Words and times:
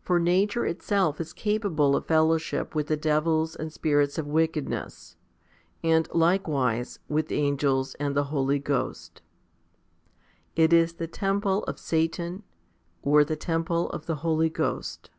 For 0.00 0.20
nature 0.20 0.64
itself 0.64 1.20
is 1.20 1.32
capable 1.32 1.96
of 1.96 2.06
fellow 2.06 2.38
ship 2.38 2.76
with 2.76 2.86
the 2.86 2.96
devils 2.96 3.56
and 3.56 3.72
spirits 3.72 4.16
of 4.16 4.28
wickedness, 4.28 5.16
and 5.82 6.08
likewise 6.14 7.00
with 7.08 7.32
angels 7.32 7.96
and 7.96 8.14
the 8.14 8.26
Holy 8.30 8.60
Ghost. 8.60 9.22
It 10.54 10.72
is 10.72 10.92
the 10.92 11.08
temple 11.08 11.64
of 11.64 11.80
Satan, 11.80 12.44
or 13.02 13.24
the 13.24 13.34
temple 13.34 13.90
of 13.90 14.06
the 14.06 14.16
Holy 14.22 14.50
Ghost. 14.50 15.10